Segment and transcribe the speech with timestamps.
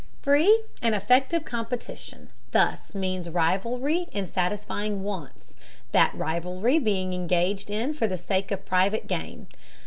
[0.23, 5.53] Free and effective competition thus means rivalry in satisfying wants,
[5.91, 9.45] that rivalry being engaged in for the sake of private gain.